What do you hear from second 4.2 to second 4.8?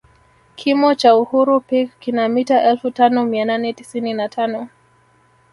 tano